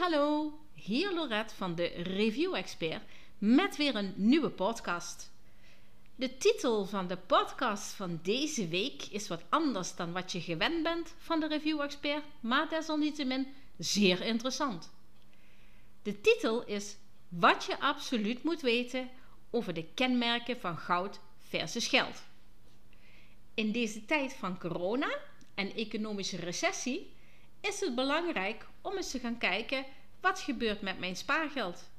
[0.00, 3.02] hallo, hier Lorette van de Review Expert
[3.38, 5.30] met weer een nieuwe podcast.
[6.14, 10.82] De titel van de podcast van deze week is wat anders dan wat je gewend
[10.82, 13.46] bent van de Review Expert, maar desalniettemin
[13.78, 14.90] zeer interessant.
[16.02, 16.96] De titel is
[17.28, 19.10] Wat je absoluut moet weten
[19.50, 22.22] over de kenmerken van goud versus geld.
[23.54, 25.18] In deze tijd van corona
[25.54, 27.18] en economische recessie
[27.60, 29.84] is het belangrijk om eens te gaan kijken
[30.20, 31.90] wat gebeurt met mijn spaargeld.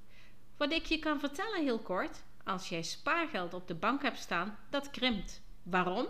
[0.58, 4.58] Wat ik je kan vertellen heel kort, als jij spaargeld op de bank hebt staan,
[4.70, 5.42] dat krimpt.
[5.64, 6.08] Waarom?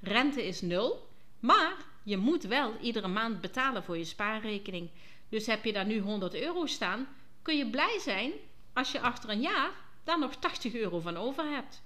[0.00, 1.08] Rente is nul,
[1.40, 4.90] maar je moet wel iedere maand betalen voor je spaarrekening.
[5.28, 7.08] Dus heb je daar nu 100 euro staan,
[7.42, 8.32] kun je blij zijn
[8.72, 9.70] als je achter een jaar
[10.04, 11.82] daar nog 80 euro van over hebt.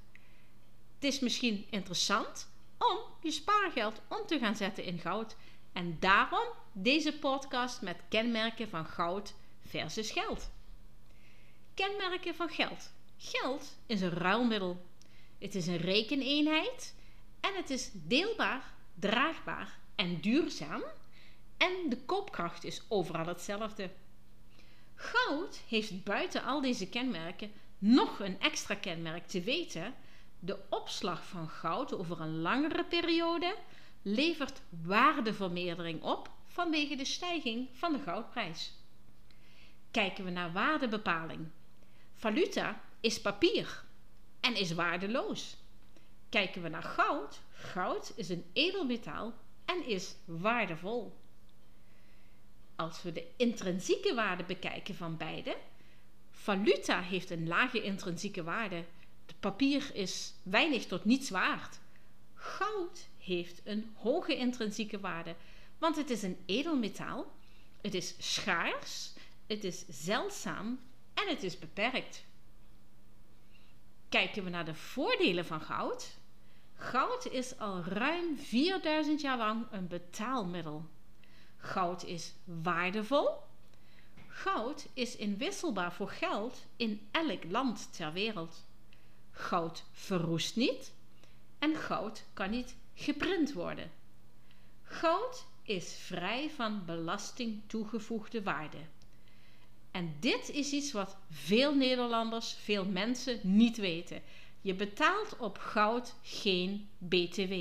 [0.94, 5.36] Het is misschien interessant om je spaargeld om te gaan zetten in goud.
[5.72, 6.46] En daarom
[6.82, 9.34] deze podcast met kenmerken van goud
[9.66, 10.50] versus geld.
[11.74, 12.92] Kenmerken van geld.
[13.16, 14.86] Geld is een ruilmiddel.
[15.38, 16.94] Het is een rekeneenheid
[17.40, 20.82] en het is deelbaar, draagbaar en duurzaam.
[21.56, 23.90] En de koopkracht is overal hetzelfde.
[24.94, 29.94] Goud heeft buiten al deze kenmerken nog een extra kenmerk te weten.
[30.38, 33.56] De opslag van goud over een langere periode
[34.02, 38.72] levert waardevermeerdering op vanwege de stijging van de goudprijs.
[39.90, 41.48] Kijken we naar waardebepaling.
[42.14, 43.84] Valuta is papier
[44.40, 45.56] en is waardeloos.
[46.28, 51.16] Kijken we naar goud, goud is een edelmetaal en is waardevol.
[52.76, 55.56] Als we de intrinsieke waarde bekijken van beide,
[56.30, 58.84] valuta heeft een lage intrinsieke waarde.
[59.26, 61.78] Het papier is weinig tot niets waard.
[62.34, 65.34] Goud heeft een hoge intrinsieke waarde,
[65.78, 67.32] want het is een edelmetaal,
[67.80, 69.12] het is schaars,
[69.46, 70.80] het is zeldzaam
[71.14, 72.24] en het is beperkt.
[74.08, 76.16] Kijken we naar de voordelen van goud.
[76.74, 80.88] Goud is al ruim 4000 jaar lang een betaalmiddel.
[81.56, 83.28] Goud is waardevol.
[84.28, 88.66] Goud is inwisselbaar voor geld in elk land ter wereld.
[89.30, 90.92] Goud verroest niet
[91.58, 93.90] en goud kan niet geprint worden.
[94.82, 98.78] Goud is vrij van belasting toegevoegde waarde.
[99.90, 104.22] En dit is iets wat veel Nederlanders, veel mensen niet weten.
[104.60, 107.52] Je betaalt op goud geen BTW.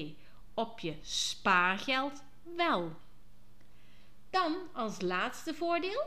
[0.54, 2.24] Op je spaargeld
[2.56, 2.96] wel.
[4.30, 6.04] Dan als laatste voordeel: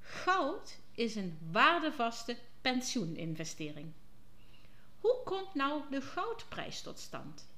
[0.00, 3.92] goud is een waardevaste pensioeninvestering.
[5.00, 7.48] Hoe komt nou de goudprijs tot stand?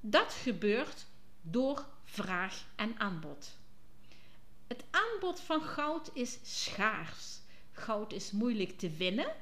[0.00, 1.06] Dat gebeurt
[1.42, 3.58] door vraag en aanbod.
[4.66, 7.40] Het aanbod van goud is schaars.
[7.72, 9.34] Goud is moeilijk te winnen.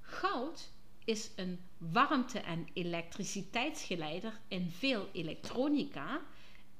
[0.00, 0.70] Goud
[1.04, 6.20] is een warmte- en elektriciteitsgeleider in veel elektronica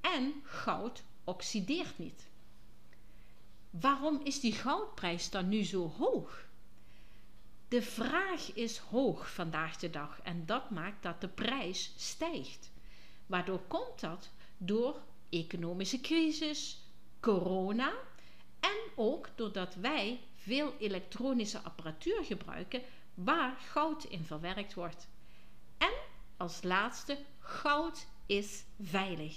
[0.00, 2.30] en goud oxideert niet.
[3.70, 6.46] Waarom is die goudprijs dan nu zo hoog?
[7.68, 12.70] De vraag is hoog vandaag de dag en dat maakt dat de prijs stijgt.
[13.26, 14.30] Waardoor komt dat?
[14.64, 16.78] Door economische crisis,
[17.20, 17.92] corona
[18.60, 22.82] en ook doordat wij veel elektronische apparatuur gebruiken
[23.14, 25.08] waar goud in verwerkt wordt.
[25.78, 25.92] En
[26.36, 29.36] als laatste, goud is veilig.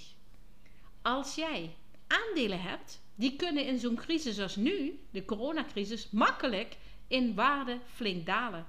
[1.02, 1.76] Als jij
[2.08, 8.26] aandelen hebt, die kunnen in zo'n crisis als nu, de coronacrisis, makkelijk in waarde flink
[8.26, 8.66] dalen.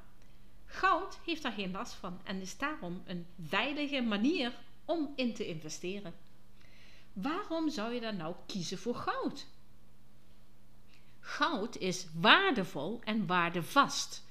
[0.64, 4.52] Goud heeft daar geen last van en is daarom een veilige manier
[4.84, 6.14] om in te investeren.
[7.16, 9.46] Waarom zou je dan nou kiezen voor goud?
[11.20, 14.24] Goud is waardevol en waardevast.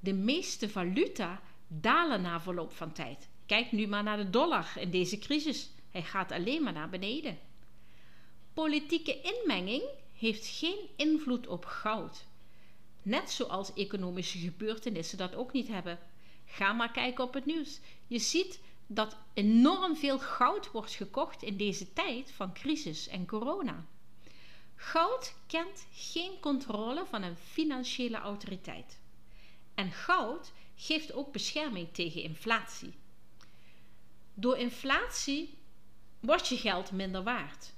[0.00, 3.28] De meeste valuta dalen na verloop van tijd.
[3.46, 5.70] Kijk nu maar naar de dollar in deze crisis.
[5.90, 7.38] Hij gaat alleen maar naar beneden.
[8.54, 9.82] Politieke inmenging
[10.14, 12.24] heeft geen invloed op goud.
[13.02, 15.98] Net zoals economische gebeurtenissen dat ook niet hebben.
[16.44, 17.80] Ga maar kijken op het nieuws.
[18.06, 23.86] Je ziet dat enorm veel goud wordt gekocht in deze tijd van crisis en corona.
[24.74, 28.98] Goud kent geen controle van een financiële autoriteit.
[29.74, 32.94] En goud geeft ook bescherming tegen inflatie.
[34.34, 35.58] Door inflatie
[36.20, 37.72] wordt je geld minder waard.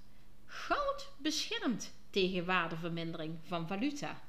[0.47, 4.23] Goud beschermt tegen waardevermindering van valuta.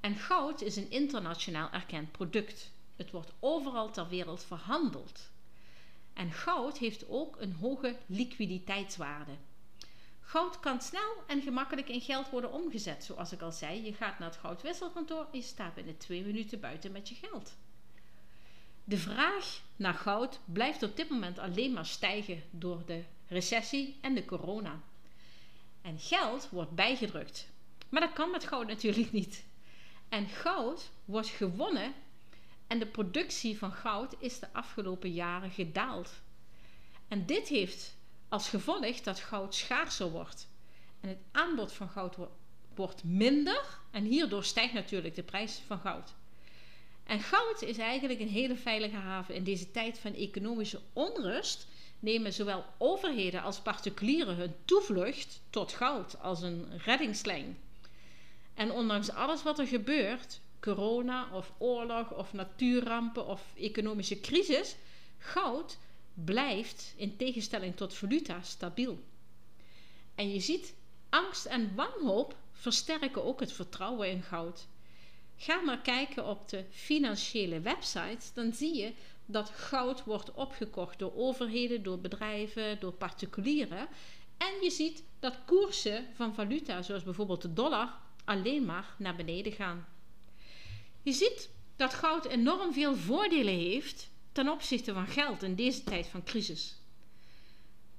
[0.00, 2.72] En goud is een internationaal erkend product.
[3.00, 5.30] Het wordt overal ter wereld verhandeld.
[6.12, 9.32] En goud heeft ook een hoge liquiditeitswaarde.
[10.20, 13.04] Goud kan snel en gemakkelijk in geld worden omgezet.
[13.04, 16.60] Zoals ik al zei, je gaat naar het goudwisselkantoor en je staat binnen twee minuten
[16.60, 17.56] buiten met je geld.
[18.84, 24.14] De vraag naar goud blijft op dit moment alleen maar stijgen door de recessie en
[24.14, 24.80] de corona.
[25.82, 27.48] En geld wordt bijgedrukt.
[27.88, 29.44] Maar dat kan met goud natuurlijk niet.
[30.08, 31.94] En goud wordt gewonnen
[32.70, 36.10] en de productie van goud is de afgelopen jaren gedaald.
[37.08, 37.96] En dit heeft
[38.28, 40.48] als gevolg dat goud schaarser wordt.
[41.00, 42.16] En het aanbod van goud
[42.74, 46.14] wordt minder en hierdoor stijgt natuurlijk de prijs van goud.
[47.04, 51.66] En goud is eigenlijk een hele veilige haven in deze tijd van economische onrust.
[51.98, 57.58] Nemen zowel overheden als particulieren hun toevlucht tot goud als een reddingslijn.
[58.54, 64.76] En ondanks alles wat er gebeurt, corona of oorlog of natuurrampen of economische crisis,
[65.18, 65.78] goud
[66.14, 68.98] blijft in tegenstelling tot valuta stabiel.
[70.14, 70.74] En je ziet,
[71.08, 74.66] angst en wanhoop versterken ook het vertrouwen in goud.
[75.36, 78.92] Ga maar kijken op de financiële websites, dan zie je
[79.26, 83.88] dat goud wordt opgekocht door overheden, door bedrijven, door particulieren.
[84.36, 89.52] En je ziet dat koersen van valuta, zoals bijvoorbeeld de dollar, alleen maar naar beneden
[89.52, 89.86] gaan.
[91.02, 96.06] Je ziet dat goud enorm veel voordelen heeft ten opzichte van geld in deze tijd
[96.06, 96.74] van crisis.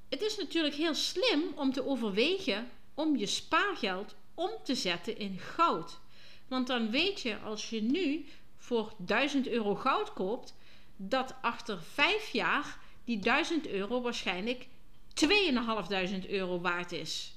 [0.10, 5.40] Het is natuurlijk heel slim om te overwegen om je spaargeld om te zetten in
[5.40, 6.00] goud.
[6.48, 8.26] Want dan weet je als je nu
[8.58, 10.56] voor 1000 euro goud koopt,
[10.96, 14.68] dat achter 5 jaar die 1000 euro waarschijnlijk
[15.14, 17.34] 2500 euro waard is.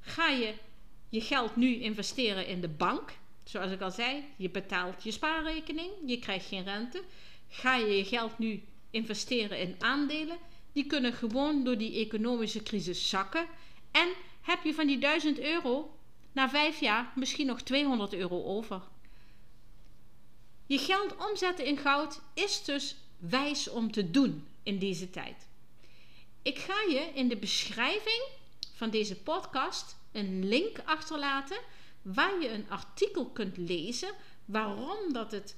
[0.00, 0.54] Ga je
[1.08, 3.12] je geld nu investeren in de bank,
[3.44, 7.02] zoals ik al zei, je betaalt je spaarrekening, je krijgt geen rente.
[7.48, 10.38] Ga je je geld nu investeren in aandelen,
[10.72, 13.46] die kunnen gewoon door die economische crisis zakken.
[13.90, 14.08] En
[14.40, 15.98] heb je van die 1000 euro
[16.32, 18.82] na vijf jaar misschien nog 200 euro over.
[20.66, 25.48] Je geld omzetten in goud is dus wijs om te doen in deze tijd.
[26.42, 28.28] Ik ga je in de beschrijving
[28.74, 31.58] van deze podcast een link achterlaten
[32.04, 34.14] waar je een artikel kunt lezen
[34.44, 35.56] waarom dat het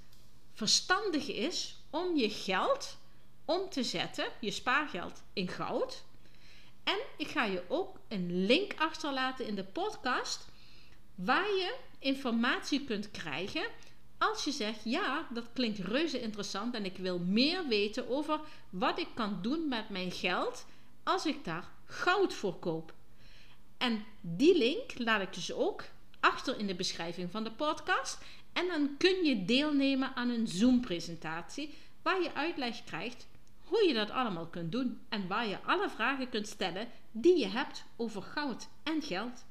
[0.52, 2.96] verstandig is om je geld
[3.44, 6.04] om te zetten, je spaargeld, in goud.
[6.84, 10.48] En ik ga je ook een link achterlaten in de podcast
[11.14, 13.66] waar je informatie kunt krijgen
[14.18, 18.40] als je zegt: Ja, dat klinkt reuze interessant en ik wil meer weten over
[18.70, 20.66] wat ik kan doen met mijn geld
[21.02, 22.94] als ik daar goud voor koop.
[23.78, 25.84] En die link laat ik dus ook
[26.20, 28.18] achter in de beschrijving van de podcast.
[28.52, 33.26] En dan kun je deelnemen aan een Zoom-presentatie waar je uitleg krijgt
[33.64, 37.46] hoe je dat allemaal kunt doen en waar je alle vragen kunt stellen die je
[37.46, 39.44] hebt over goud en geld.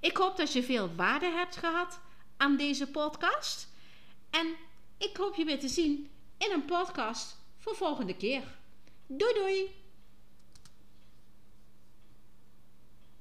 [0.00, 2.00] Ik hoop dat je veel waarde hebt gehad
[2.36, 3.68] aan deze podcast.
[4.30, 4.46] En
[4.98, 8.42] ik hoop je weer te zien in een podcast voor volgende keer.
[9.06, 9.87] Doei doei!